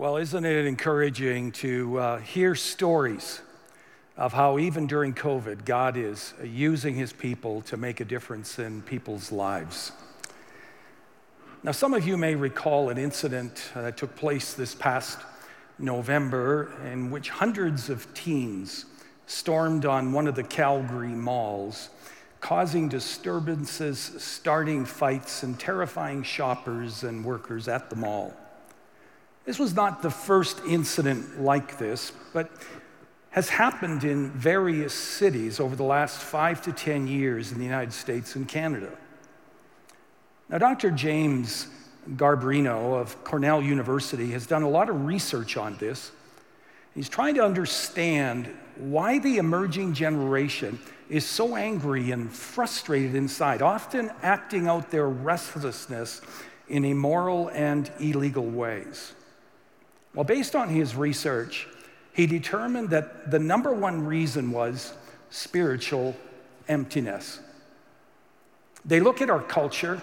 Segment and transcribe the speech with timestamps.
[0.00, 3.42] Well, isn't it encouraging to uh, hear stories
[4.16, 8.80] of how, even during COVID, God is using his people to make a difference in
[8.80, 9.92] people's lives?
[11.62, 15.18] Now, some of you may recall an incident uh, that took place this past
[15.78, 18.86] November in which hundreds of teens
[19.26, 21.90] stormed on one of the Calgary malls,
[22.40, 28.34] causing disturbances, starting fights, and terrifying shoppers and workers at the mall.
[29.44, 32.50] This was not the first incident like this, but
[33.30, 37.92] has happened in various cities over the last five to 10 years in the United
[37.92, 38.90] States and Canada.
[40.48, 40.90] Now, Dr.
[40.90, 41.68] James
[42.16, 46.10] Garbarino of Cornell University has done a lot of research on this.
[46.94, 54.10] He's trying to understand why the emerging generation is so angry and frustrated inside, often
[54.22, 56.20] acting out their restlessness
[56.68, 59.12] in immoral and illegal ways.
[60.14, 61.68] Well, based on his research,
[62.12, 64.92] he determined that the number one reason was
[65.30, 66.16] spiritual
[66.68, 67.40] emptiness.
[68.84, 70.02] They look at our culture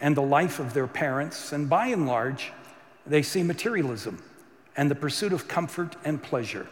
[0.00, 2.52] and the life of their parents, and by and large,
[3.06, 4.22] they see materialism
[4.76, 6.68] and the pursuit of comfort and pleasure.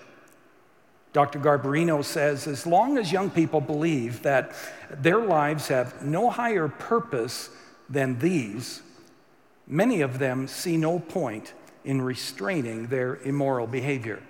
[1.13, 1.39] Dr.
[1.39, 4.53] Garbarino says as long as young people believe that
[4.91, 7.49] their lives have no higher purpose
[7.89, 8.83] than these,
[9.67, 11.55] many of them see no point
[11.87, 14.21] in restraining their immoral behavior.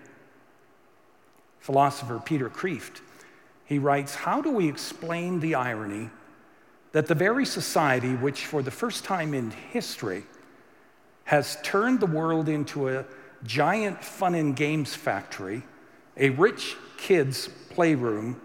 [1.59, 3.01] Philosopher Peter Kreeft,
[3.65, 6.11] he writes, How do we explain the irony
[6.93, 10.25] that the very society which, for the first time in history,
[11.25, 13.05] has turned the world into a
[13.43, 15.63] giant fun and games factory,
[16.17, 18.41] a rich kids' playroom,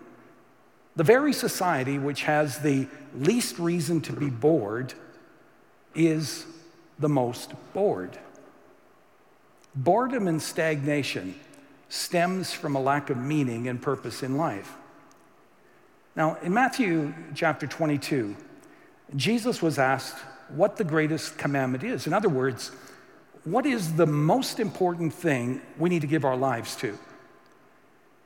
[0.96, 4.94] the very society which has the least reason to be bored
[5.96, 6.46] is
[6.98, 8.18] the most bored?
[9.76, 11.36] Boredom and stagnation
[11.90, 14.74] stems from a lack of meaning and purpose in life.
[16.16, 18.36] Now, in Matthew chapter 22,
[19.16, 20.18] Jesus was asked
[20.50, 22.08] what the greatest commandment is.
[22.08, 22.72] In other words,
[23.44, 26.98] what is the most important thing we need to give our lives to?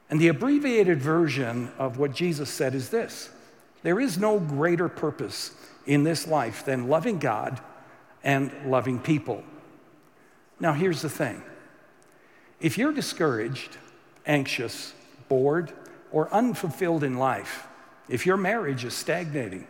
[0.10, 3.30] And the abbreviated version of what Jesus said is this
[3.84, 5.52] there is no greater purpose
[5.86, 7.60] in this life than loving God
[8.24, 9.44] and loving people.
[10.60, 11.44] Now, here's the thing.
[12.60, 13.78] If you're discouraged,
[14.26, 14.94] anxious,
[15.28, 15.74] bored,
[16.12, 17.68] or unfulfilled in life,
[18.08, 19.68] if your marriage is stagnating,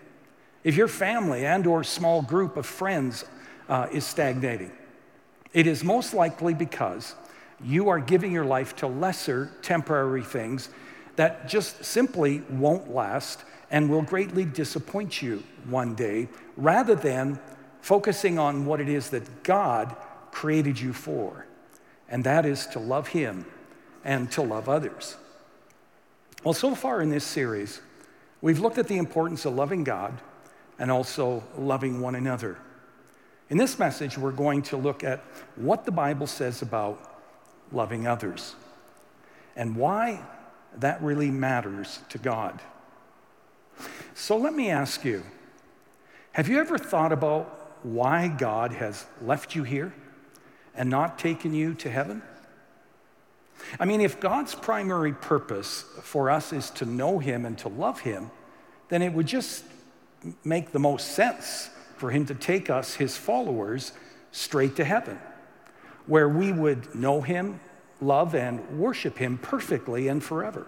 [0.64, 3.26] if your family and or small group of friends
[3.70, 4.72] uh, is stagnating,
[5.54, 7.16] it is most likely because
[7.64, 10.70] you are giving your life to lesser temporary things
[11.16, 17.40] that just simply won't last and will greatly disappoint you one day rather than
[17.82, 19.96] focusing on what it is that God
[20.36, 21.46] created you for,
[22.10, 23.46] and that is to love Him
[24.04, 25.16] and to love others.
[26.44, 27.80] Well, so far in this series,
[28.42, 30.20] we've looked at the importance of loving God
[30.78, 32.58] and also loving one another.
[33.50, 35.22] In this message, we're going to look at
[35.56, 37.00] what the Bible says about
[37.72, 38.56] loving others
[39.56, 40.22] and why
[40.80, 42.60] that really matters to God.
[44.16, 45.24] So let me ask you
[46.34, 49.94] have you ever thought about why God has left you here?
[50.76, 52.22] And not taken you to heaven?
[53.80, 58.02] I mean, if God's primary purpose for us is to know Him and to love
[58.02, 58.32] Him,
[58.90, 59.64] then it would just
[60.44, 63.92] make the most sense for Him to take us, His followers,
[64.32, 65.20] straight to heaven,
[66.06, 67.60] where we would know Him,
[68.02, 70.68] love, and worship Him perfectly and forever.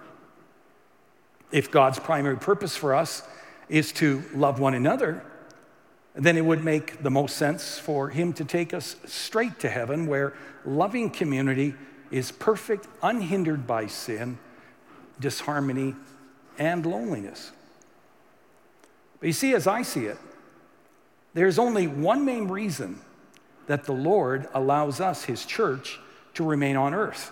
[1.51, 3.23] If God's primary purpose for us
[3.69, 5.23] is to love one another,
[6.17, 10.07] then it would make the most sense for him to take us straight to heaven
[10.07, 10.33] where
[10.65, 11.75] loving community
[12.09, 14.39] is perfect, unhindered by sin,
[15.19, 15.95] disharmony,
[16.57, 17.51] and loneliness.
[19.19, 20.17] But you see, as I see it,
[21.35, 22.99] there's only one main reason
[23.67, 25.99] that the Lord allows us, his church,
[26.33, 27.31] to remain on earth.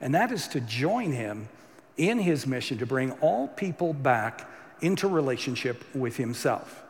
[0.00, 1.48] And that is to join him
[1.96, 4.48] in his mission to bring all people back
[4.80, 6.83] into relationship with himself.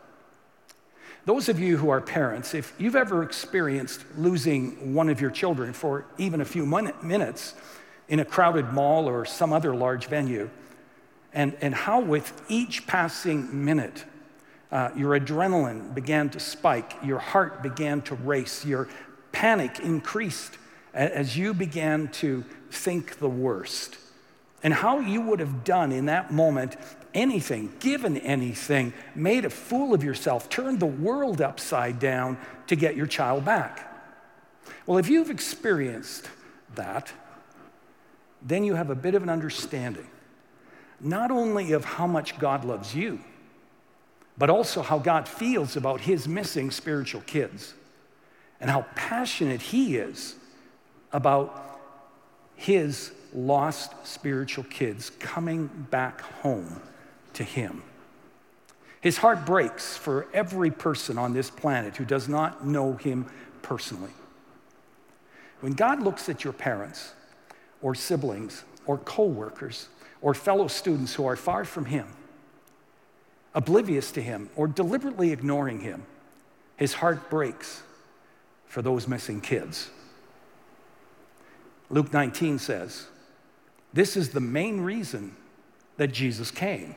[1.27, 5.73] Those of you who are parents, if you've ever experienced losing one of your children
[5.73, 7.55] for even a few minutes
[8.09, 10.51] in a crowded mall or some other large venue,
[11.33, 14.05] and, and how with each passing minute,
[14.71, 18.89] uh, your adrenaline began to spike, your heart began to race, your
[19.33, 20.59] panic increased
[20.93, 23.97] as you began to think the worst.
[24.65, 26.77] And how you would have done in that moment
[27.13, 32.97] anything, given anything, made a fool of yourself, turned the world upside down to get
[32.97, 33.91] your child back.
[34.87, 36.29] Well, if you've experienced
[36.75, 37.13] that,
[38.43, 40.09] then you have a bit of an understanding,
[40.99, 43.21] not only of how much God loves you,
[44.37, 47.75] but also how God feels about his missing spiritual kids
[48.61, 50.37] and how passionate he is
[51.13, 51.81] about
[52.57, 56.81] his lost spiritual kids coming back home
[57.35, 57.83] to him.
[59.01, 63.27] His heart breaks for every person on this planet who does not know him
[63.61, 64.13] personally.
[65.61, 67.13] When God looks at your parents
[67.83, 69.89] or siblings or coworkers
[70.23, 72.07] or fellow students who are far from him,
[73.55, 76.05] oblivious to him or deliberately ignoring him,
[76.77, 77.83] his heart breaks
[78.67, 79.91] for those missing kids.
[81.91, 83.07] Luke 19 says,
[83.95, 85.37] This is the main reason
[85.97, 86.97] that Jesus came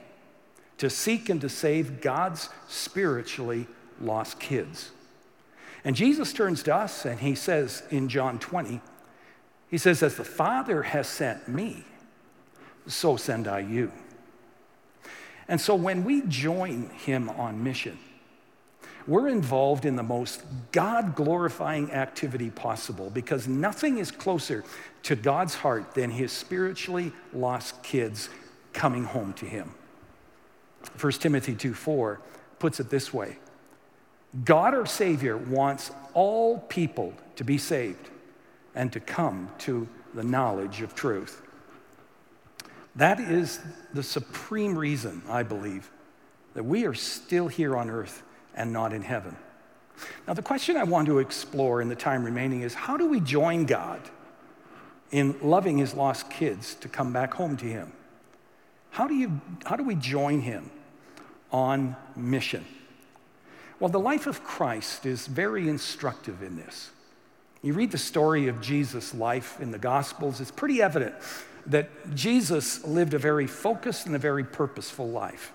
[0.79, 3.67] to seek and to save God's spiritually
[4.01, 4.91] lost kids.
[5.83, 8.81] And Jesus turns to us and he says in John 20,
[9.69, 11.85] He says, As the Father has sent me,
[12.87, 13.91] so send I you.
[15.47, 17.99] And so when we join him on mission,
[19.07, 24.65] we're involved in the most God glorifying activity possible because nothing is closer
[25.03, 28.29] to God's heart than his spiritually lost kids
[28.73, 29.73] coming home to him.
[30.99, 32.19] 1 Timothy 2 4
[32.59, 33.37] puts it this way
[34.43, 38.09] God our Savior wants all people to be saved
[38.75, 41.41] and to come to the knowledge of truth.
[42.95, 43.59] That is
[43.93, 45.89] the supreme reason, I believe,
[46.55, 48.23] that we are still here on earth
[48.57, 49.37] and not in heaven.
[50.27, 53.19] Now, the question I want to explore in the time remaining is how do we
[53.19, 54.01] join God
[55.11, 57.93] in loving his lost kids to come back home to him?
[58.91, 60.69] How do, you, how do we join him
[61.51, 62.65] on mission?
[63.79, 66.89] Well, the life of Christ is very instructive in this.
[67.61, 71.15] You read the story of Jesus' life in the Gospels, it's pretty evident
[71.67, 75.53] that Jesus lived a very focused and a very purposeful life.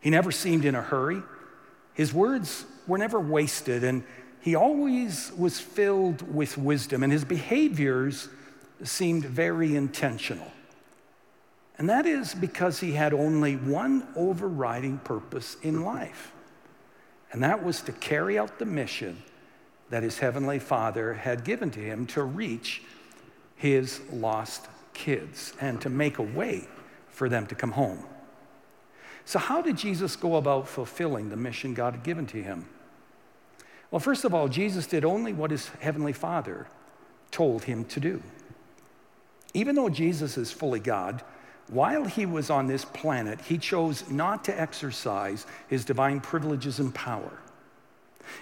[0.00, 1.22] He never seemed in a hurry.
[1.94, 4.04] His words were never wasted, and
[4.40, 8.28] he always was filled with wisdom, and his behaviors
[8.82, 10.50] seemed very intentional.
[11.76, 16.32] And that is because he had only one overriding purpose in life,
[17.32, 19.22] and that was to carry out the mission
[19.90, 22.82] that his heavenly Father had given to him to reach
[23.56, 26.66] his lost kids and to make a way
[27.08, 28.04] for them to come home.
[29.24, 32.66] So, how did Jesus go about fulfilling the mission God had given to him?
[33.90, 36.66] Well, first of all, Jesus did only what his heavenly Father
[37.30, 38.22] told him to do.
[39.52, 41.22] Even though Jesus is fully God,
[41.68, 46.94] while he was on this planet, he chose not to exercise his divine privileges and
[46.94, 47.38] power.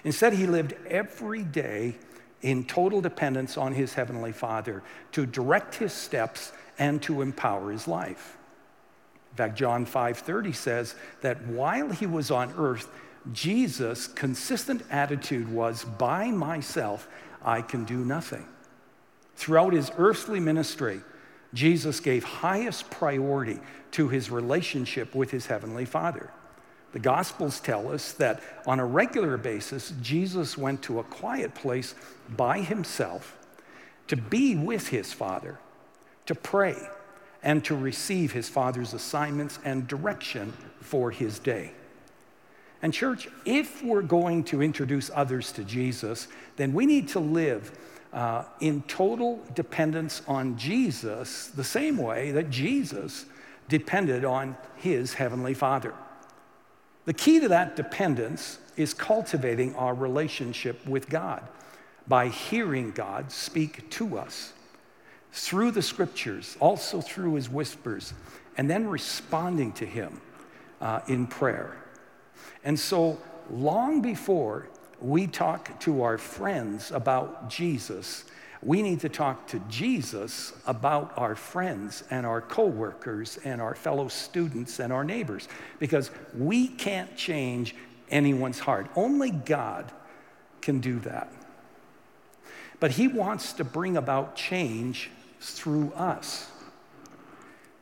[0.04, 1.96] Instead, he lived every day
[2.40, 4.82] in total dependence on his heavenly Father
[5.12, 8.37] to direct his steps and to empower his life.
[9.38, 12.88] Fact, John 5:30 says that while he was on earth,
[13.32, 17.06] Jesus' consistent attitude was, By myself,
[17.44, 18.48] I can do nothing.
[19.36, 21.02] Throughout his earthly ministry,
[21.54, 23.60] Jesus gave highest priority
[23.92, 26.32] to his relationship with his heavenly Father.
[26.90, 31.94] The Gospels tell us that on a regular basis, Jesus went to a quiet place
[32.28, 33.36] by himself
[34.08, 35.60] to be with his Father,
[36.26, 36.88] to pray,
[37.42, 41.72] and to receive his Father's assignments and direction for his day.
[42.82, 47.76] And, church, if we're going to introduce others to Jesus, then we need to live
[48.12, 53.26] uh, in total dependence on Jesus the same way that Jesus
[53.68, 55.92] depended on his heavenly Father.
[57.04, 61.42] The key to that dependence is cultivating our relationship with God
[62.06, 64.52] by hearing God speak to us
[65.38, 68.12] through the scriptures, also through his whispers,
[68.56, 70.20] and then responding to him
[70.80, 71.76] uh, in prayer.
[72.64, 73.18] And so,
[73.48, 74.68] long before
[75.00, 78.24] we talk to our friends about Jesus,
[78.62, 84.08] we need to talk to Jesus about our friends and our coworkers and our fellow
[84.08, 85.46] students and our neighbors
[85.78, 87.76] because we can't change
[88.10, 88.88] anyone's heart.
[88.96, 89.92] Only God
[90.60, 91.32] can do that.
[92.80, 96.50] But He wants to bring about change through us.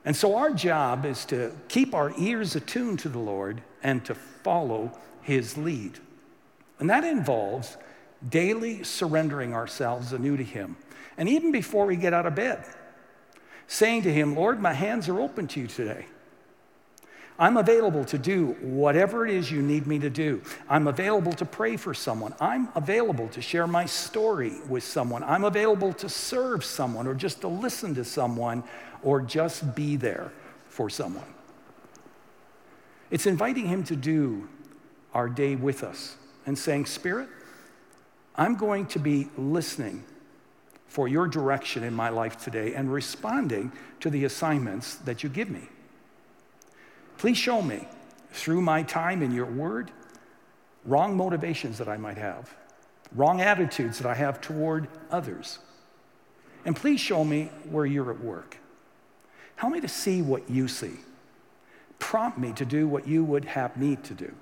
[0.04, 4.14] And so our job is to keep our ears attuned to the Lord and to
[4.14, 5.98] follow His lead.
[6.78, 7.76] And that involves
[8.28, 10.76] daily surrendering ourselves anew to Him.
[11.18, 12.64] And even before we get out of bed,
[13.66, 16.06] saying to Him, Lord, my hands are open to you today.
[17.38, 20.40] I'm available to do whatever it is you need me to do.
[20.68, 22.34] I'm available to pray for someone.
[22.40, 25.22] I'm available to share my story with someone.
[25.22, 28.64] I'm available to serve someone or just to listen to someone
[29.02, 30.32] or just be there
[30.68, 31.26] for someone.
[33.10, 34.48] It's inviting Him to do
[35.12, 36.16] our day with us
[36.46, 37.28] and saying, Spirit,
[38.34, 40.04] I'm going to be listening
[40.88, 45.50] for your direction in my life today and responding to the assignments that you give
[45.50, 45.68] me.
[47.18, 47.86] Please show me
[48.30, 49.90] through my time in your word
[50.84, 52.54] wrong motivations that I might have,
[53.12, 55.58] wrong attitudes that I have toward others.
[56.64, 58.58] And please show me where you're at work.
[59.56, 60.92] Help me to see what you see.
[61.98, 64.32] Prompt me to do what you would have me to do.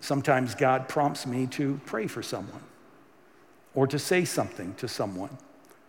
[0.00, 2.62] Sometimes God prompts me to pray for someone,
[3.74, 5.36] or to say something to someone,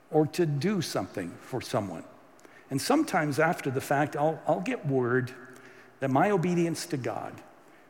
[0.09, 2.03] or to do something for someone.
[2.69, 5.31] And sometimes after the fact, I'll, I'll get word
[5.99, 7.33] that my obedience to God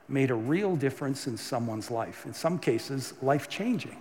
[0.07, 3.98] made a real difference in someone's life, in some cases, life changing.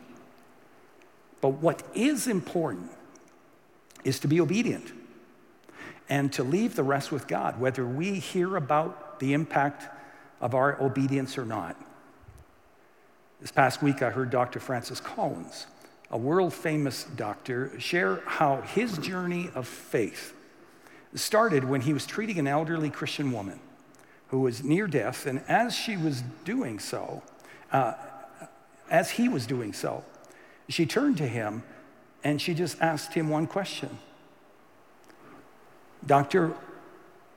[1.40, 2.90] But what is important
[4.04, 4.92] is to be obedient
[6.08, 9.88] and to leave the rest with God, whether we hear about the impact
[10.40, 11.76] of our obedience or not.
[13.40, 14.60] This past week, I heard Dr.
[14.60, 15.66] Francis Collins,
[16.10, 20.35] a world famous doctor, share how his journey of faith
[21.16, 23.60] started when he was treating an elderly Christian woman
[24.28, 25.26] who was near death.
[25.26, 27.22] And as she was doing so,
[27.72, 27.94] uh,
[28.90, 30.04] as he was doing so,
[30.68, 31.62] she turned to him
[32.22, 33.98] and she just asked him one question
[36.04, 36.54] Doctor,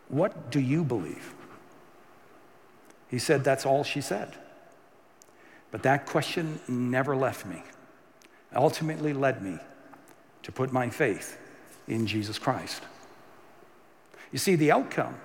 [0.10, 1.34] what do you believe?
[3.10, 4.36] He said, That's all she said.
[5.72, 7.62] But that question never left me,
[8.56, 9.58] ultimately led me
[10.44, 11.38] to put my faith
[11.88, 12.82] in Jesus Christ.
[14.32, 15.16] You see, the outcome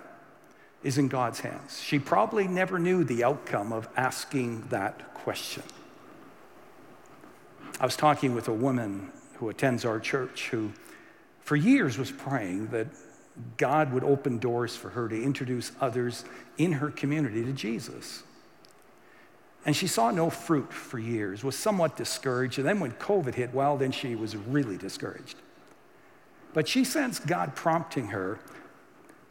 [0.83, 1.81] is in God's hands.
[1.81, 5.63] She probably never knew the outcome of asking that question.
[7.81, 10.73] I was talking with a woman who attends our church who,
[11.41, 12.87] for years, was praying that
[13.57, 16.25] God would open doors for her to introduce others
[16.57, 18.23] in her community to Jesus.
[19.67, 22.59] And she saw no fruit for years, was somewhat discouraged.
[22.59, 25.37] And then when COVID hit, well, then she was really discouraged.
[26.53, 28.39] But she sensed God prompting her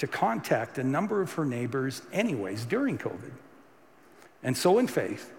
[0.04, 3.32] to contact a number of her neighbors, anyways, during COVID.
[4.44, 5.32] And so, in faith,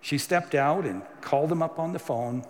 [0.00, 2.44] she stepped out and called them up on the phone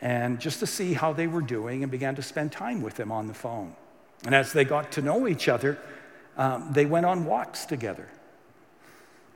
[0.00, 3.12] and just to see how they were doing and began to spend time with them
[3.12, 3.76] on the phone.
[4.24, 5.78] And as they got to know each other,
[6.36, 8.08] um, they went on walks together.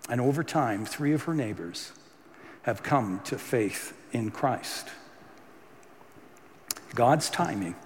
[0.08, 1.92] And over time, three of her neighbors
[2.62, 4.88] have come to faith in Christ.
[6.96, 7.76] God's timing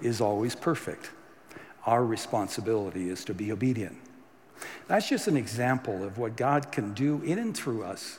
[0.00, 1.10] is always perfect.
[1.86, 3.96] Our responsibility is to be obedient.
[4.86, 8.18] That's just an example of what God can do in and through us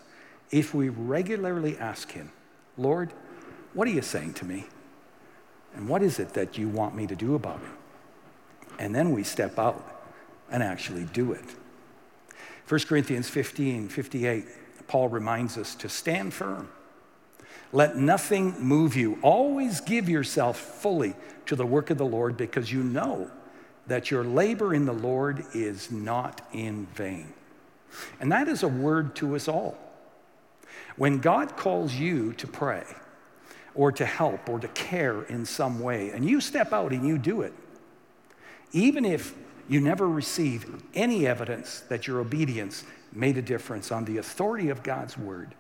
[0.52, 2.32] if we regularly ask Him,
[2.78, 3.14] Lord,
[3.74, 4.66] what are you saying to me?
[5.76, 8.80] And what is it that you want me to do about it?
[8.80, 9.84] And then we step out
[10.52, 11.46] and actually do it.
[12.68, 14.46] 1 Corinthians 15 58,
[14.88, 16.70] Paul reminds us to stand firm.
[17.72, 19.18] Let nothing move you.
[19.22, 21.16] Always give yourself fully
[21.48, 23.32] to the work of the Lord because you know
[23.88, 27.34] that your labor in the Lord is not in vain.
[28.20, 29.78] And that is a word to us all.
[30.96, 32.84] When God calls you to pray
[33.76, 37.18] or to help or to care in some way, and you step out and you
[37.18, 37.54] do it,
[38.72, 39.36] even if
[39.68, 44.84] you never receive any evidence that your obedience made a difference on the authority of
[44.84, 45.56] God's word,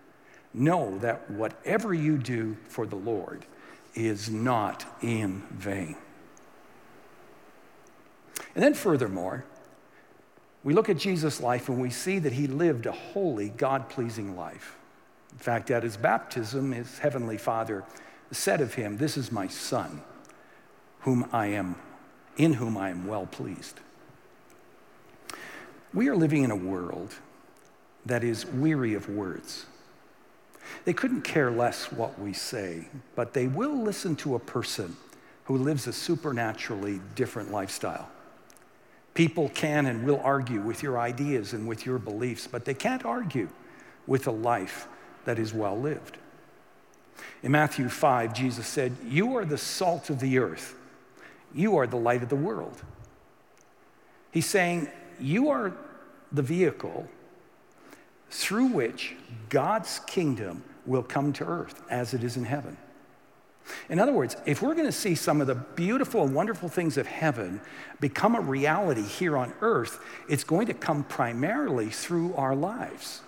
[0.54, 3.46] know that whatever you do for the Lord
[3.96, 5.96] is not in vain.
[8.56, 9.46] And then, furthermore,
[10.64, 14.36] we look at Jesus' life and we see that he lived a holy, God pleasing
[14.36, 14.78] life.
[15.32, 17.84] In fact, at his baptism, his heavenly Father
[18.32, 20.02] said of him, This is my Son,
[21.02, 21.76] whom I am,
[22.38, 23.80] in whom I am well pleased.
[25.94, 27.14] We are living in a world
[28.06, 29.66] that is weary of words.
[30.86, 34.96] They couldn't care less what we say, but they will listen to a person
[35.46, 38.10] who lives a supernaturally different lifestyle.
[39.14, 43.06] People can and will argue with your ideas and with your beliefs, but they can't
[43.06, 43.50] argue
[44.08, 44.88] with a life
[45.26, 46.18] that is well lived.
[47.44, 50.76] In Matthew 5, Jesus said, You are the salt of the earth,
[51.54, 52.82] you are the light of the world.
[54.32, 54.90] He's saying,
[55.20, 55.74] You are
[56.32, 57.08] the vehicle
[58.32, 59.16] through which
[59.50, 62.78] God's kingdom will come to earth as it is in heaven.
[63.90, 66.98] In other words, if we're going to see some of the beautiful and wonderful things
[66.98, 67.62] of heaven
[68.00, 73.22] become a reality here on earth, it's going to come primarily through our lives.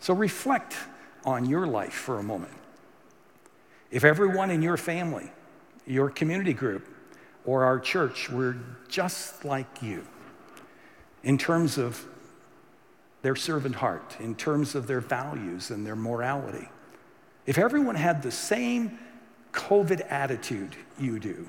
[0.00, 0.76] So reflect
[1.24, 2.52] on your life for a moment.
[3.90, 5.30] If everyone in your family,
[5.86, 6.86] your community group,
[7.44, 8.56] or our church were
[8.88, 10.06] just like you
[11.22, 12.06] in terms of
[13.22, 16.68] their servant heart, in terms of their values and their morality,
[17.46, 18.98] if everyone had the same
[19.52, 21.48] COVID attitude you do,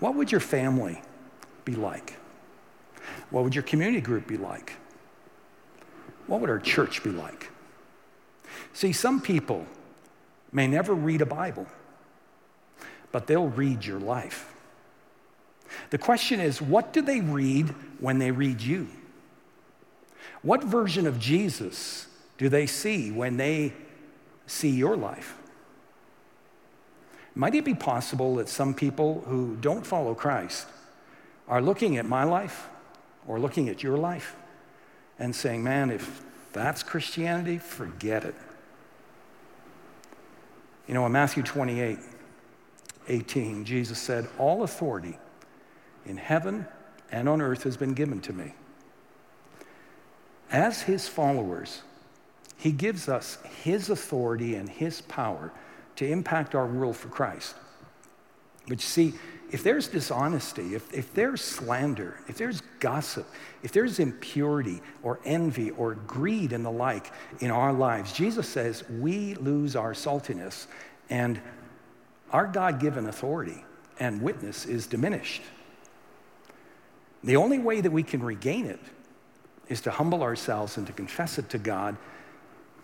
[0.00, 1.00] what would your family
[1.64, 2.18] be like?
[3.30, 4.74] What would your community group be like?
[6.26, 7.50] What would our church be like?
[8.72, 9.66] See, some people
[10.50, 11.66] may never read a Bible,
[13.10, 14.54] but they'll read your life.
[15.90, 17.68] The question is, what do they read
[18.00, 18.88] when they read you?
[20.42, 22.06] What version of Jesus
[22.42, 23.72] do they see when they
[24.48, 25.36] see your life?
[27.36, 30.66] Might it be possible that some people who don't follow Christ
[31.46, 32.68] are looking at my life
[33.28, 34.34] or looking at your life
[35.20, 36.20] and saying, man, if
[36.52, 38.34] that's Christianity, forget it.
[40.88, 41.98] You know, in Matthew 28
[43.06, 45.16] 18, Jesus said, All authority
[46.06, 46.66] in heaven
[47.12, 48.54] and on earth has been given to me.
[50.50, 51.82] As his followers,
[52.62, 55.50] he gives us his authority and his power
[55.96, 57.56] to impact our world for Christ.
[58.68, 59.14] But you see,
[59.50, 63.26] if there's dishonesty, if, if there's slander, if there's gossip,
[63.64, 68.88] if there's impurity or envy or greed and the like in our lives, Jesus says
[68.88, 70.68] we lose our saltiness
[71.10, 71.40] and
[72.30, 73.64] our God given authority
[73.98, 75.42] and witness is diminished.
[77.24, 78.80] The only way that we can regain it
[79.68, 81.96] is to humble ourselves and to confess it to God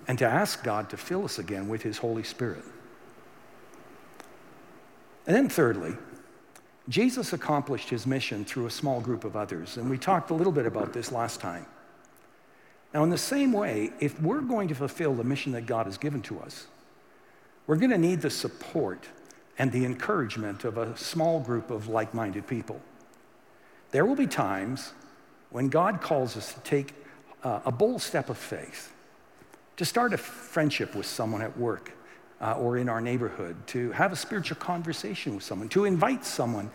[0.08, 2.64] and to ask God to fill us again with His Holy Spirit.
[5.26, 5.94] And then, thirdly,
[6.88, 9.76] Jesus accomplished his mission through a small group of others.
[9.76, 11.66] And we talked a little bit about this last time.
[12.94, 15.98] Now, in the same way, if we're going to fulfill the mission that God has
[15.98, 16.66] given to us,
[17.66, 19.06] we're going to need the support
[19.58, 22.80] and the encouragement of a small group of like minded people.
[23.90, 24.94] There will be times
[25.50, 26.94] when God calls us to take
[27.44, 28.92] uh, a bold step of faith
[29.78, 31.92] to start a friendship with someone at work
[32.40, 36.68] uh, or in our neighborhood, to have a spiritual conversation with someone, to invite someone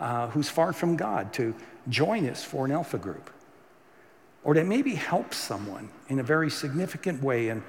[0.00, 1.54] uh, who's far from God to
[1.88, 3.30] join us for an alpha group,
[4.44, 7.48] or to maybe help someone in a very significant way.
[7.48, 7.62] And,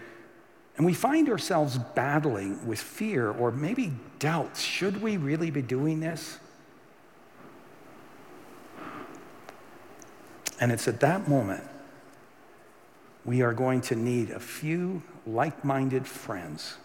[0.78, 4.62] and we find ourselves battling with fear or maybe doubts.
[4.62, 6.38] Should we really be doing this?
[10.60, 11.64] And it's at that moment
[13.26, 16.78] we are going to need a few like minded friends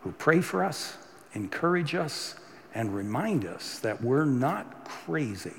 [0.00, 0.96] who pray for us,
[1.34, 2.34] encourage us,
[2.74, 5.54] and remind us that we're not crazy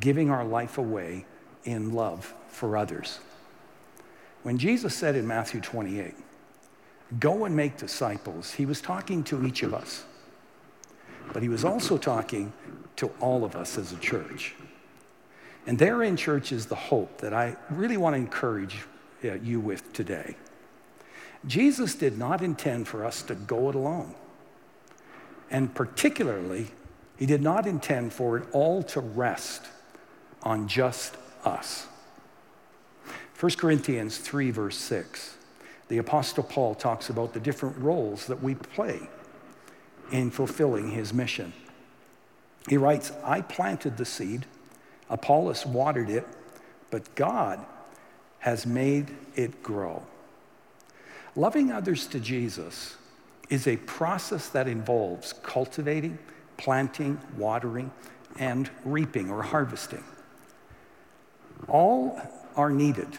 [0.00, 1.24] giving our life away
[1.64, 3.20] in love for others.
[4.42, 6.14] When Jesus said in Matthew 28,
[7.20, 10.04] Go and make disciples, he was talking to each of us,
[11.32, 12.52] but he was also talking
[12.96, 14.54] to all of us as a church.
[15.66, 18.86] And therein, church, is the hope that I really want to encourage
[19.24, 20.36] uh, you with today.
[21.46, 24.14] Jesus did not intend for us to go it alone.
[25.50, 26.68] And particularly,
[27.16, 29.66] he did not intend for it all to rest
[30.42, 31.86] on just us.
[33.38, 35.36] 1 Corinthians 3, verse 6,
[35.88, 39.00] the Apostle Paul talks about the different roles that we play
[40.12, 41.52] in fulfilling his mission.
[42.68, 44.46] He writes, I planted the seed,
[45.10, 46.26] Apollos watered it,
[46.90, 47.64] but God
[48.42, 50.02] has made it grow.
[51.36, 52.96] Loving others to Jesus
[53.48, 56.18] is a process that involves cultivating,
[56.56, 57.92] planting, watering,
[58.40, 60.02] and reaping or harvesting.
[61.68, 62.20] All
[62.56, 63.16] are needed,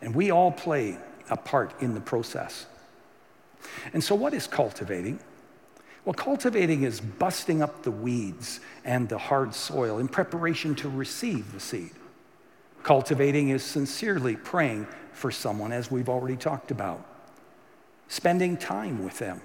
[0.00, 0.96] and we all play
[1.28, 2.64] a part in the process.
[3.92, 5.20] And so, what is cultivating?
[6.06, 11.52] Well, cultivating is busting up the weeds and the hard soil in preparation to receive
[11.52, 11.90] the seed.
[12.86, 17.04] Cultivating is sincerely praying for someone, as we've already talked about,
[18.06, 19.40] spending time with them,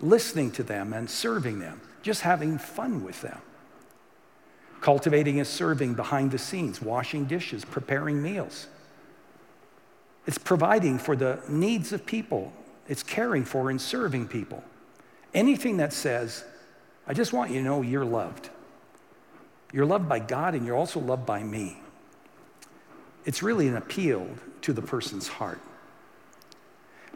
[0.00, 3.38] listening to them, and serving them, just having fun with them.
[4.80, 8.66] Cultivating is serving behind the scenes, washing dishes, preparing meals.
[10.26, 12.52] It's providing for the needs of people,
[12.88, 14.64] it's caring for and serving people.
[15.32, 16.42] Anything that says,
[17.06, 18.50] I just want you to know you're loved.
[19.72, 21.78] You're loved by God and you're also loved by me.
[23.24, 24.28] It's really an appeal
[24.62, 25.60] to the person's heart.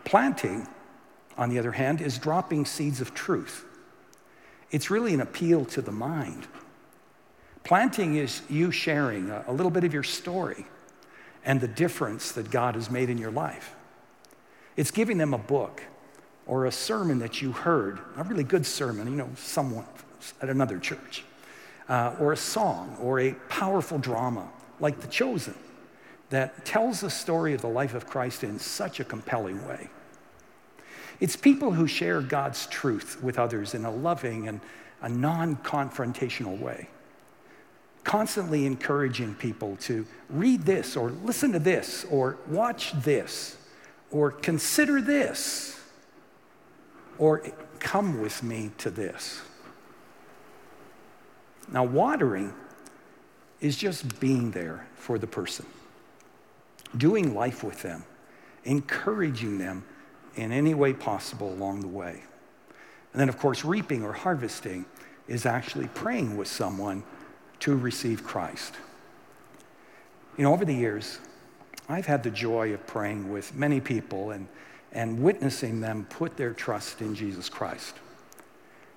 [0.05, 0.67] Planting,
[1.37, 3.65] on the other hand, is dropping seeds of truth.
[4.71, 6.47] It's really an appeal to the mind.
[7.65, 10.67] Planting is you sharing a, little bit of your story
[11.45, 13.75] and the difference that God has made in your life.
[14.77, 15.83] It's giving them a book
[16.47, 19.85] or a sermon that you heard, a really good sermon, you know, someone
[20.41, 21.25] at another church,
[21.89, 24.49] uh, or a song or a powerful drama
[24.81, 25.55] like The Chosen
[26.31, 29.89] that tells the story of the life of Christ in such a compelling way.
[31.21, 34.61] It's people who share God's truth with others in a loving and
[35.03, 36.89] a non confrontational way.
[38.05, 43.57] Constantly encouraging people to read this or listen to this or watch this
[44.11, 45.79] or consider this
[47.19, 47.43] or
[47.81, 49.43] come with me to this.
[51.71, 52.55] Now, watering
[53.61, 55.67] is just being there for the person,
[56.97, 58.05] doing life with them,
[58.65, 59.85] encouraging them
[60.37, 62.23] in any way possible along the way.
[63.13, 64.87] And then, of course, reaping or harvesting
[65.27, 67.03] is actually praying with someone
[67.61, 68.75] to receive Christ.
[70.37, 71.19] You know, over the years,
[71.89, 74.47] I've had the joy of praying with many people and,
[74.93, 77.97] and witnessing them put their trust in Jesus Christ.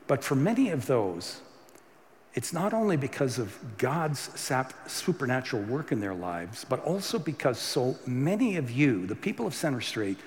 [0.07, 1.41] But for many of those,
[2.33, 4.29] it's not only because of God's
[4.87, 9.53] supernatural work in their lives, but also because so many of you, the people of
[9.53, 10.17] Center Street,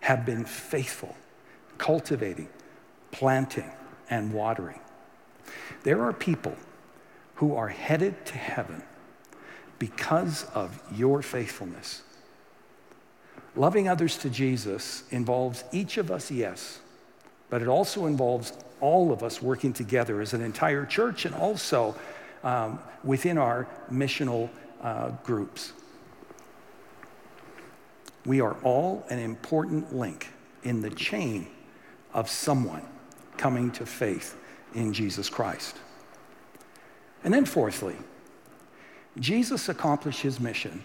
[0.00, 1.16] have been faithful,
[1.76, 2.48] cultivating,
[3.10, 3.70] planting,
[4.08, 4.78] and watering.
[5.82, 6.54] There are people
[7.36, 8.82] who are headed to heaven
[9.78, 12.02] because of your faithfulness.
[13.56, 16.78] Loving others to Jesus involves each of us, yes,
[17.50, 21.94] but it also involves all of us working together as an entire church and also
[22.44, 24.48] um, within our missional
[24.82, 25.72] uh, groups.
[28.24, 30.28] We are all an important link
[30.62, 31.48] in the chain
[32.12, 32.82] of someone
[33.36, 34.36] coming to faith
[34.74, 35.76] in Jesus Christ.
[37.24, 37.96] And then, fourthly,
[39.18, 40.84] Jesus accomplished his mission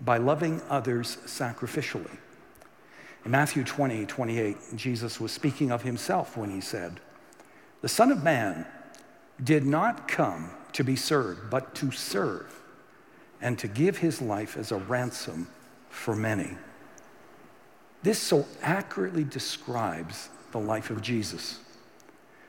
[0.00, 2.18] by loving others sacrificially.
[3.24, 7.00] In Matthew 20, 28, Jesus was speaking of himself when he said,
[7.84, 8.64] The Son of Man
[9.44, 12.62] did not come to be served, but to serve
[13.42, 15.48] and to give his life as a ransom
[15.90, 16.56] for many.
[18.02, 21.58] This so accurately describes the life of Jesus.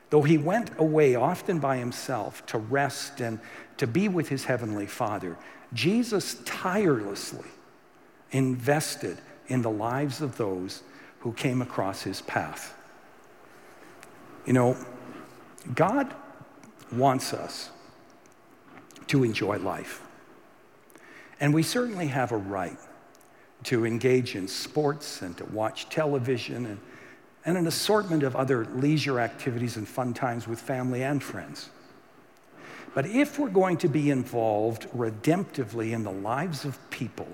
[0.10, 3.42] Though he went away often by himself to rest and
[3.76, 5.36] to be with his heavenly Father,
[5.74, 7.50] Jesus tirelessly
[8.32, 9.18] invested
[9.50, 10.82] in the lives of those
[11.20, 12.74] who came across his path.
[14.46, 14.78] You know,
[15.74, 16.14] God
[16.92, 17.70] wants us
[19.08, 20.02] to enjoy life.
[21.40, 22.78] And we certainly have a right
[23.64, 26.80] to engage in sports and to watch television and,
[27.46, 31.70] and an assortment of other leisure activities and fun times with family and friends.
[32.94, 37.28] But if we're going to be involved redemptively in the lives of people,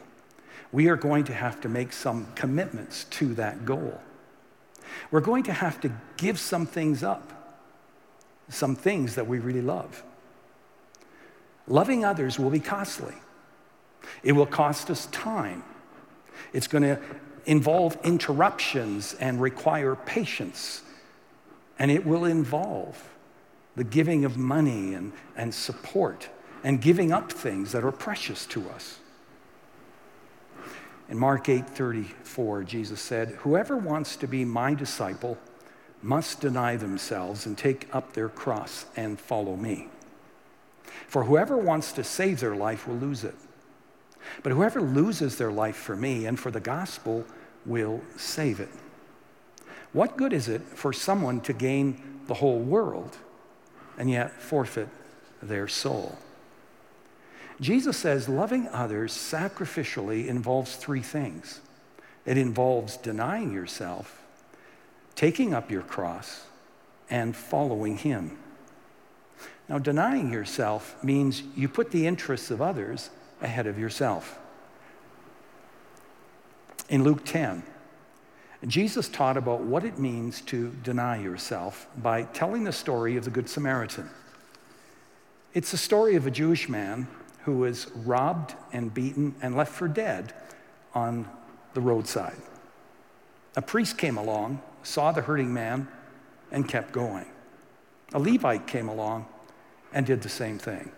[0.72, 4.00] we are going to have to make some commitments to that goal.
[5.12, 7.41] We're going to have to give some things up,
[8.52, 10.04] some things that we really love.
[11.68, 13.16] Loving others will be costly.
[14.24, 15.64] It will cost us time.
[16.54, 17.00] It's going to
[17.46, 20.82] involve interruptions and require patience.
[21.80, 23.10] And it will involve
[23.76, 26.30] the giving of money and, and support
[26.64, 29.00] and giving up things that are precious to us.
[31.10, 35.38] In Mark 8:34, Jesus said, "Whoever wants to be my disciple
[36.02, 39.90] must deny themselves and take up their cross and follow me.
[41.08, 43.36] For whoever wants to save their life will lose it."
[44.44, 47.26] But whoever loses their life for me and for the gospel
[47.66, 48.70] will save it.
[49.94, 53.18] What good is it for someone to gain the whole world
[53.98, 54.90] and yet forfeit
[55.42, 56.18] their soul?
[57.60, 61.60] Jesus says loving others sacrificially involves three things
[62.24, 64.21] it involves denying yourself,
[65.16, 66.46] taking up your cross,
[67.10, 68.38] and following Him.
[69.68, 73.10] Now, denying yourself means you put the interests of others
[73.42, 74.40] ahead of yourself.
[76.90, 77.64] In Luke 10,
[78.68, 83.32] Jesus taught about what it means to deny yourself by telling the story of the
[83.32, 84.10] Good Samaritan.
[85.54, 87.08] It's the story of a Jewish man
[87.44, 90.34] who was robbed and beaten and left for dead
[90.94, 91.28] on
[91.74, 92.38] the roadside.
[93.56, 95.88] A priest came along, saw the hurting man,
[96.52, 97.26] and kept going.
[98.14, 99.26] A Levite came along
[99.94, 100.92] and did the same thing.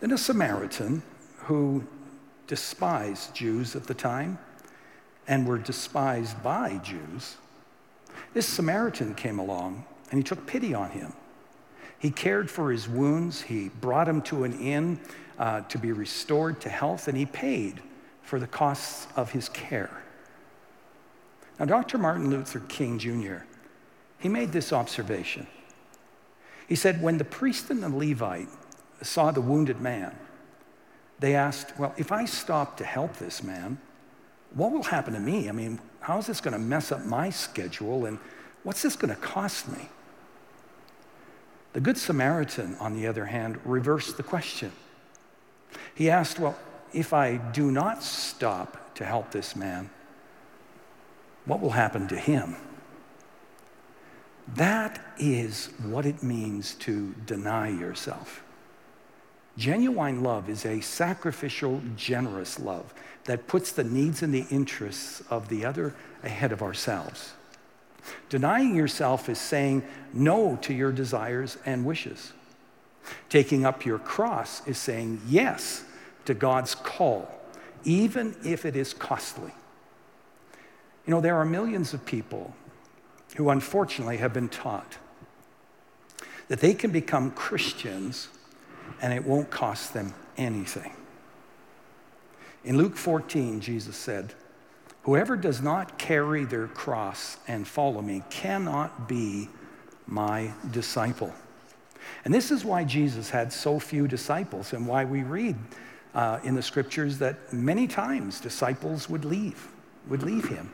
[0.00, 1.02] Then a Samaritan
[1.44, 1.84] who
[2.46, 4.38] despised Jews at the time
[5.26, 7.36] and were despised by Jews
[8.34, 11.12] This Samaritan came along and he took pity on him.
[11.98, 15.00] He cared for his wounds, he brought him to an inn
[15.38, 17.80] uh, to be restored to health, and he paid
[18.22, 20.02] for the costs of his care.
[21.62, 21.96] Now, Dr.
[21.96, 23.44] Martin Luther King Jr.,
[24.18, 25.46] he made this observation.
[26.66, 28.48] He said, When the priest and the Levite
[29.00, 30.12] saw the wounded man,
[31.20, 33.78] they asked, Well, if I stop to help this man,
[34.52, 35.48] what will happen to me?
[35.48, 38.06] I mean, how is this going to mess up my schedule?
[38.06, 38.18] And
[38.64, 39.88] what's this going to cost me?
[41.74, 44.72] The Good Samaritan, on the other hand, reversed the question.
[45.94, 46.58] He asked, Well,
[46.92, 49.90] if I do not stop to help this man,
[51.44, 52.56] what will happen to him?
[54.54, 58.42] That is what it means to deny yourself.
[59.56, 62.92] Genuine love is a sacrificial, generous love
[63.24, 67.34] that puts the needs and the interests of the other ahead of ourselves.
[68.28, 72.32] Denying yourself is saying no to your desires and wishes.
[73.28, 75.84] Taking up your cross is saying yes
[76.24, 77.28] to God's call,
[77.84, 79.52] even if it is costly.
[81.06, 82.54] You know, there are millions of people
[83.36, 84.98] who unfortunately have been taught
[86.48, 88.28] that they can become Christians
[89.00, 90.92] and it won't cost them anything.
[92.64, 94.34] In Luke 14, Jesus said,
[95.02, 99.48] Whoever does not carry their cross and follow me cannot be
[100.06, 101.32] my disciple.
[102.24, 105.56] And this is why Jesus had so few disciples and why we read
[106.14, 109.68] uh, in the scriptures that many times disciples would leave,
[110.08, 110.70] would leave him.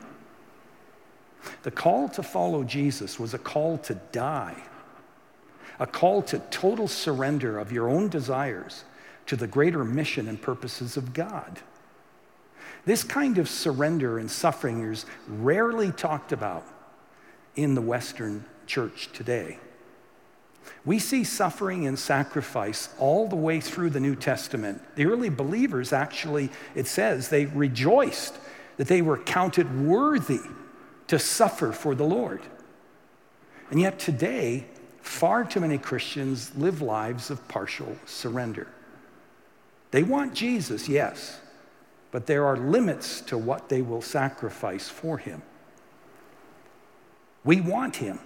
[1.63, 4.61] The call to follow Jesus was a call to die,
[5.79, 8.83] a call to total surrender of your own desires
[9.25, 11.59] to the greater mission and purposes of God.
[12.85, 16.65] This kind of surrender and suffering is rarely talked about
[17.55, 19.59] in the Western church today.
[20.85, 24.81] We see suffering and sacrifice all the way through the New Testament.
[24.95, 28.35] The early believers actually, it says, they rejoiced
[28.77, 30.41] that they were counted worthy
[31.09, 32.41] to suffer for the Lord.
[33.71, 34.65] And yet today,
[35.01, 38.67] far too many Christians live lives of partial surrender.
[39.91, 41.39] They want Jesus, yes,
[42.11, 45.41] but there are limits to what they will sacrifice for him.
[47.43, 48.19] We want him,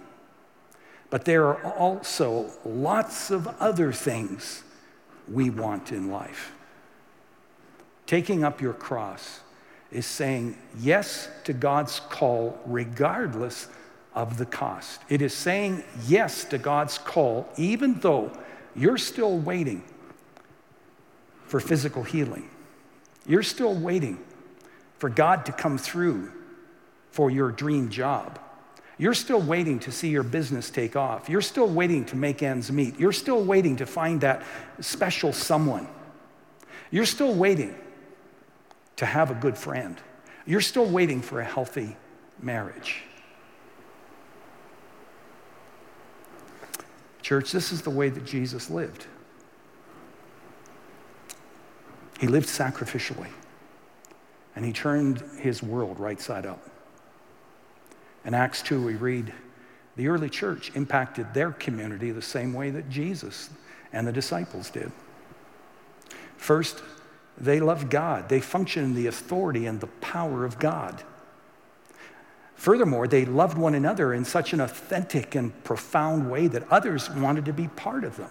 [1.08, 4.62] but there are also lots of other things
[5.26, 6.52] we want in life.
[8.06, 9.40] Taking up your cross
[9.94, 13.68] is saying yes to God's call regardless
[14.14, 15.00] of the cost.
[15.08, 18.32] It is saying yes to God's call even though
[18.76, 19.84] you're still waiting
[21.46, 22.50] for physical healing
[23.26, 24.18] you're still waiting
[24.98, 26.32] for God to come through
[27.10, 28.38] for your dream job.
[28.98, 31.28] You're still waiting to see your business take off.
[31.28, 32.98] You're still waiting to make ends meet.
[32.98, 34.42] You're still waiting to find that
[34.80, 35.88] special someone.
[36.90, 37.74] You're still waiting
[38.96, 39.96] to have a good friend.
[40.46, 41.96] You're still waiting for a healthy
[42.40, 43.02] marriage.
[47.22, 49.06] Church, this is the way that Jesus lived.
[52.20, 53.30] He lived sacrificially,
[54.54, 56.62] and he turned his world right side up.
[58.24, 59.32] In Acts 2, we read,
[59.96, 63.50] the early church impacted their community the same way that Jesus
[63.92, 64.90] and the disciples did.
[66.36, 66.82] First,
[67.36, 68.28] they loved God.
[68.28, 71.02] They functioned in the authority and the power of God.
[72.54, 77.44] Furthermore, they loved one another in such an authentic and profound way that others wanted
[77.44, 78.30] to be part of them.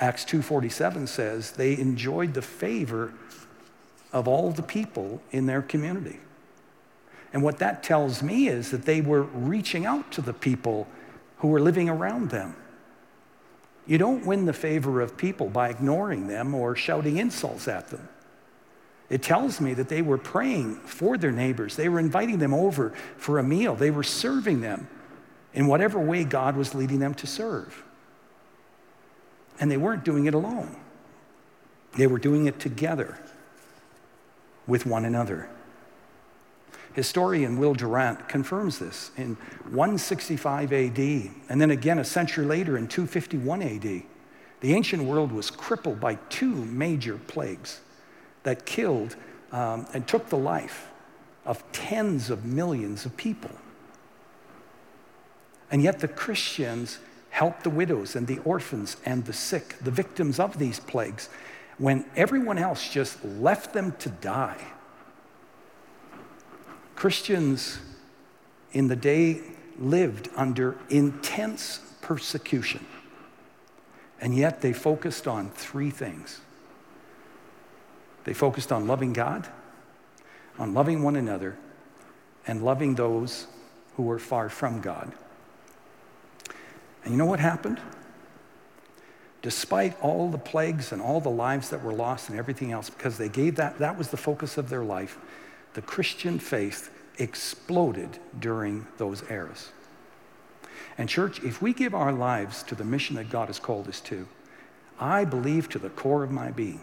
[0.00, 3.12] Acts 2:47 says they enjoyed the favor
[4.12, 6.20] of all the people in their community.
[7.32, 10.88] And what that tells me is that they were reaching out to the people
[11.38, 12.56] who were living around them.
[13.90, 18.08] You don't win the favor of people by ignoring them or shouting insults at them.
[19.08, 21.74] It tells me that they were praying for their neighbors.
[21.74, 23.74] They were inviting them over for a meal.
[23.74, 24.86] They were serving them
[25.54, 27.82] in whatever way God was leading them to serve.
[29.58, 30.76] And they weren't doing it alone,
[31.96, 33.18] they were doing it together
[34.68, 35.50] with one another.
[36.94, 39.36] Historian Will Durant confirms this in
[39.70, 40.98] 165 AD,
[41.48, 44.02] and then again a century later in 251 AD.
[44.60, 47.80] The ancient world was crippled by two major plagues
[48.42, 49.16] that killed
[49.52, 50.88] um, and took the life
[51.46, 53.50] of tens of millions of people.
[55.70, 56.98] And yet the Christians
[57.30, 61.28] helped the widows and the orphans and the sick, the victims of these plagues,
[61.78, 64.60] when everyone else just left them to die.
[67.00, 67.78] Christians
[68.72, 69.40] in the day
[69.78, 72.84] lived under intense persecution.
[74.20, 76.42] And yet they focused on three things
[78.24, 79.48] they focused on loving God,
[80.58, 81.56] on loving one another,
[82.46, 83.46] and loving those
[83.96, 85.10] who were far from God.
[87.02, 87.80] And you know what happened?
[89.40, 93.16] Despite all the plagues and all the lives that were lost and everything else, because
[93.16, 95.16] they gave that, that was the focus of their life,
[95.74, 99.70] the Christian faith exploded during those eras.
[100.98, 104.00] And, church, if we give our lives to the mission that God has called us
[104.02, 104.26] to,
[104.98, 106.80] I believe to the core of my being,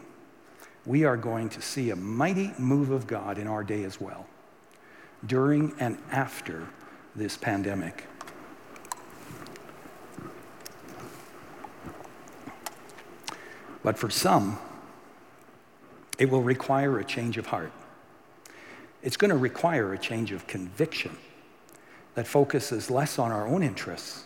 [0.86, 4.26] we are going to see a mighty move of God in our day as well,
[5.26, 6.68] during and after
[7.16, 8.06] this pandemic.
[13.84, 14.60] But for some,
[16.18, 17.72] it will require a change of heart.
[19.08, 21.16] It's going to require a change of conviction
[22.16, 24.26] that focuses less on our own interests,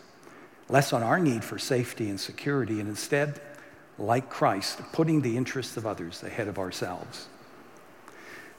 [0.69, 3.39] less on our need for safety and security, and instead,
[3.99, 7.27] like Christ, putting the interests of others ahead of ourselves.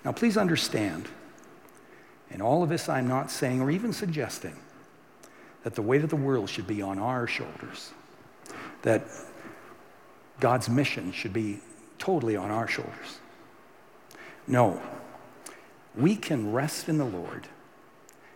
[0.05, 1.09] Now, please understand,
[2.31, 4.55] in all of this, I'm not saying or even suggesting
[5.65, 7.91] that the weight of the world should be on our shoulders,
[8.83, 9.03] that
[10.39, 11.59] God's mission should be
[11.99, 13.19] totally on our shoulders.
[14.47, 14.81] No,
[15.95, 17.49] we can rest in the Lord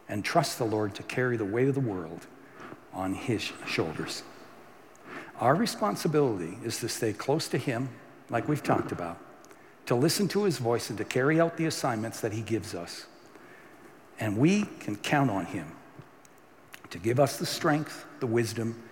[0.09, 2.27] and trust the Lord to carry the weight of the world
[2.93, 4.23] on His shoulders.
[5.41, 7.89] Our responsibility is to stay close to Him,
[8.31, 9.19] like we've talked about,
[9.87, 13.07] to listen to His voice and to carry out the assignments that He gives us.
[14.19, 15.73] And we can count on Him
[16.91, 18.83] to give us the strength, the wisdom,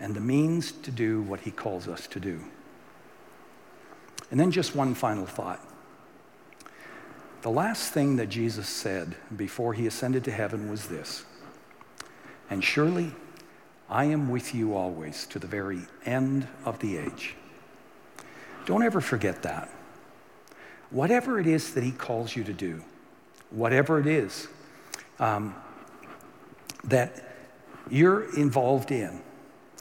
[0.00, 2.40] and the means to do what He calls us to do.
[4.30, 5.60] And then just one final thought.
[7.44, 11.26] The last thing that Jesus said before he ascended to heaven was this
[12.48, 13.12] And surely
[13.90, 17.36] I am with you always to the very end of the age.
[18.64, 19.68] Don't ever forget that.
[20.88, 22.82] Whatever it is that he calls you to do,
[23.50, 24.48] whatever it is
[25.18, 25.54] um,
[26.84, 27.36] that
[27.90, 29.20] you're involved in,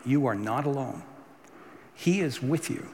[0.03, 1.01] you are not alone.
[1.93, 2.89] He is with you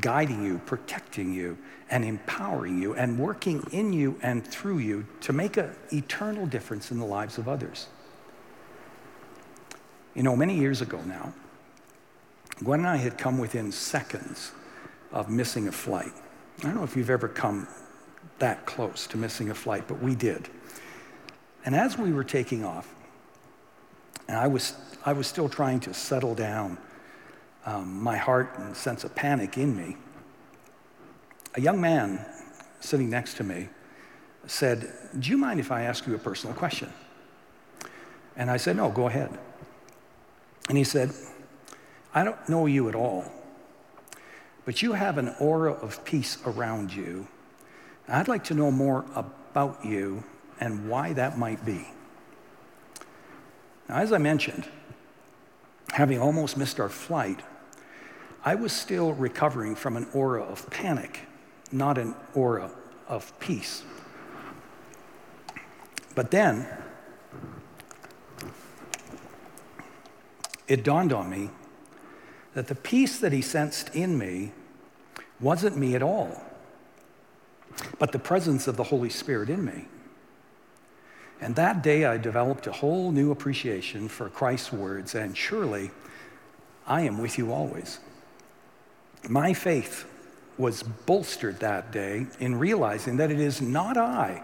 [0.00, 1.56] guiding you, protecting you,
[1.90, 6.90] and empowering you, and working in you and through you to make an eternal difference
[6.90, 7.88] in the lives of others.
[10.14, 11.32] You know, many years ago now,
[12.62, 14.52] Gwen and I had come within seconds
[15.12, 16.12] of missing a flight.
[16.60, 17.66] I don't know if you've ever come
[18.38, 20.48] that close to missing a flight, but we did.
[21.64, 22.94] And as we were taking off,
[24.28, 26.78] and I was, I was still trying to settle down
[27.66, 29.96] um, my heart and sense of panic in me,
[31.54, 32.24] a young man
[32.80, 33.68] sitting next to me
[34.46, 36.92] said, Do you mind if I ask you a personal question?
[38.36, 39.38] And I said, No, go ahead.
[40.68, 41.12] And he said,
[42.14, 43.24] I don't know you at all,
[44.64, 47.26] but you have an aura of peace around you.
[48.08, 50.24] I'd like to know more about you
[50.60, 51.88] and why that might be.
[53.88, 54.68] Now, as I mentioned,
[55.90, 57.40] having almost missed our flight,
[58.44, 61.20] I was still recovering from an aura of panic,
[61.72, 62.70] not an aura
[63.08, 63.82] of peace.
[66.14, 66.68] But then
[70.68, 71.50] it dawned on me
[72.52, 74.52] that the peace that he sensed in me
[75.40, 76.40] wasn't me at all,
[77.98, 79.86] but the presence of the Holy Spirit in me.
[81.40, 85.90] And that day I developed a whole new appreciation for Christ's words, and surely
[86.86, 87.98] I am with you always.
[89.28, 90.06] My faith
[90.58, 94.42] was bolstered that day in realizing that it is not I,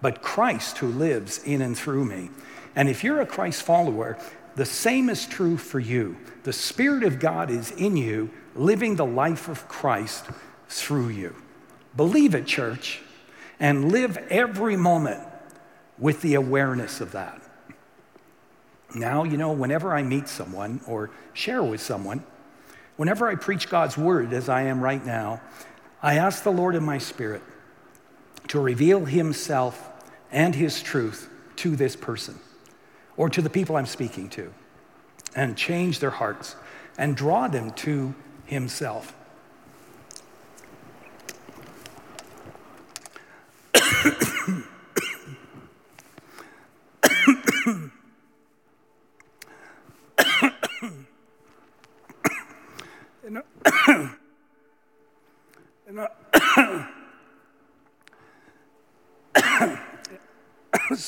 [0.00, 2.30] but Christ who lives in and through me.
[2.76, 4.18] And if you're a Christ follower,
[4.54, 6.16] the same is true for you.
[6.44, 10.26] The Spirit of God is in you, living the life of Christ
[10.68, 11.34] through you.
[11.96, 13.00] Believe it, church,
[13.58, 15.20] and live every moment
[15.98, 17.42] with the awareness of that.
[18.94, 22.24] Now, you know, whenever I meet someone or share with someone,
[23.00, 25.40] Whenever I preach God's word, as I am right now,
[26.02, 27.40] I ask the Lord in my spirit
[28.48, 29.88] to reveal himself
[30.30, 32.38] and his truth to this person
[33.16, 34.52] or to the people I'm speaking to
[35.34, 36.56] and change their hearts
[36.98, 38.14] and draw them to
[38.44, 39.14] himself.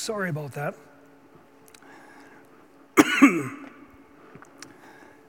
[0.02, 0.74] Sorry about that.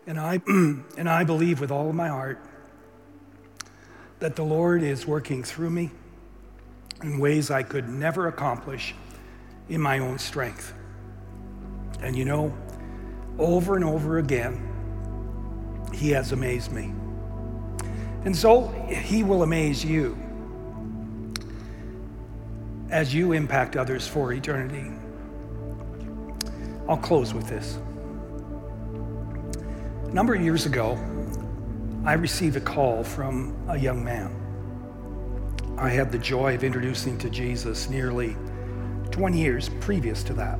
[0.08, 2.40] and, I, and I believe with all of my heart
[4.18, 5.92] that the Lord is working through me
[7.04, 8.96] in ways I could never accomplish
[9.70, 10.74] in my own strength.
[12.02, 12.52] And you know,
[13.38, 14.60] over and over again,
[15.94, 16.92] He has amazed me.
[18.26, 20.23] And so He will amaze you
[22.90, 24.92] as you impact others for eternity.
[26.88, 27.78] I'll close with this.
[30.06, 30.98] A number of years ago,
[32.06, 34.40] I received a call from a young man.
[35.78, 38.36] I had the joy of introducing to Jesus nearly
[39.12, 40.60] 20 years previous to that.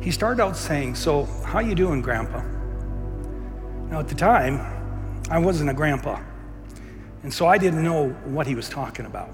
[0.00, 2.42] He started out saying, "So, how you doing, grandpa?"
[3.88, 4.60] Now, at the time,
[5.30, 6.18] I wasn't a grandpa.
[7.22, 9.30] And so I didn't know what he was talking about.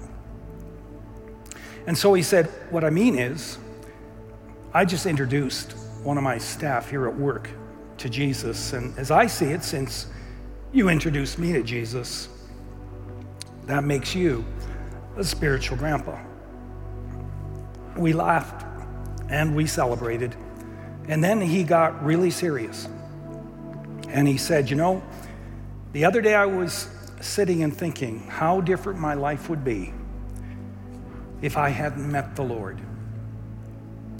[1.87, 3.57] And so he said, What I mean is,
[4.73, 5.73] I just introduced
[6.03, 7.49] one of my staff here at work
[7.97, 8.73] to Jesus.
[8.73, 10.07] And as I see it, since
[10.71, 12.29] you introduced me to Jesus,
[13.65, 14.45] that makes you
[15.17, 16.19] a spiritual grandpa.
[17.97, 18.65] We laughed
[19.29, 20.35] and we celebrated.
[21.07, 22.87] And then he got really serious.
[24.09, 25.03] And he said, You know,
[25.91, 26.87] the other day I was
[27.21, 29.93] sitting and thinking how different my life would be
[31.41, 32.79] if I hadn't met the Lord.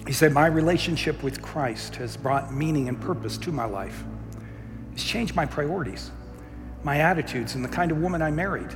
[0.07, 4.03] He said, My relationship with Christ has brought meaning and purpose to my life.
[4.93, 6.11] It's changed my priorities,
[6.83, 8.75] my attitudes, and the kind of woman I married,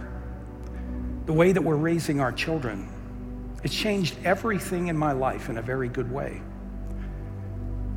[1.26, 2.90] the way that we're raising our children.
[3.64, 6.42] It's changed everything in my life in a very good way.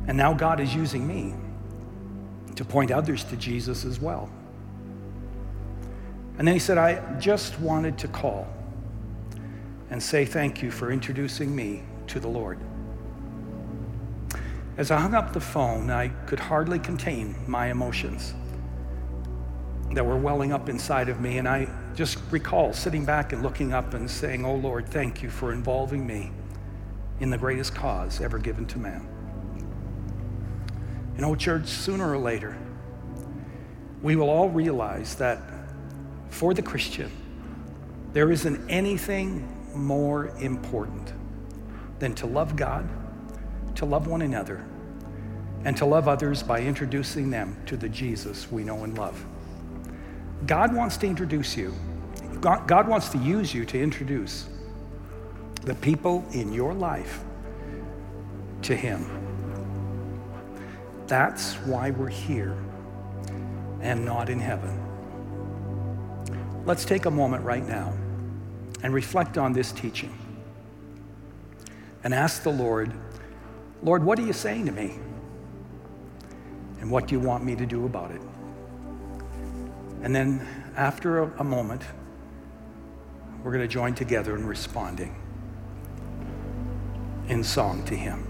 [0.07, 1.35] And now God is using me
[2.55, 4.31] to point others to Jesus as well.
[6.37, 8.47] And then he said, I just wanted to call
[9.89, 12.59] and say thank you for introducing me to the Lord.
[14.77, 18.33] As I hung up the phone, I could hardly contain my emotions
[19.93, 21.37] that were welling up inside of me.
[21.39, 25.29] And I just recall sitting back and looking up and saying, Oh Lord, thank you
[25.29, 26.31] for involving me
[27.19, 29.07] in the greatest cause ever given to man.
[31.15, 32.55] You know, church, sooner or later,
[34.03, 35.41] we will all realize that
[36.29, 37.09] for the Christian,
[38.13, 41.13] there isn't anything more important
[41.99, 42.87] than to love God,
[43.75, 44.65] to love one another,
[45.65, 49.25] and to love others by introducing them to the Jesus we know and love.
[50.45, 51.73] God wants to introduce you.
[52.39, 54.47] God, wants to use you to introduce
[55.63, 57.23] the people in your life
[58.61, 59.05] to Him.
[61.07, 62.55] That's why we're here
[63.81, 64.83] and not in heaven.
[66.65, 67.93] Let's take a moment right now
[68.83, 70.17] and reflect on this teaching
[72.03, 72.93] and ask the Lord,
[73.81, 74.99] Lord, what are you saying to me?
[76.79, 78.21] And what do you want me to do about it?
[80.03, 81.81] And then after a, a moment,
[83.43, 85.15] we're going to join together in responding
[87.27, 88.26] in song to Him.